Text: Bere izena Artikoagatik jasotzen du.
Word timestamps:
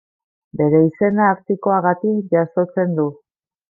Bere 0.61 0.79
izena 0.85 1.29
Artikoagatik 1.35 2.35
jasotzen 2.37 3.01
du. 3.01 3.11